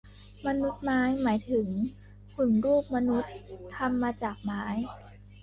[0.47, 1.67] มนุษย์ไม้ หมายถึง
[2.33, 3.31] หุ่นรูปมนุษย์
[3.75, 4.63] ทำมาจากไม้